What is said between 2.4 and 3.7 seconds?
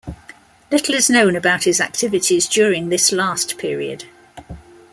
during this last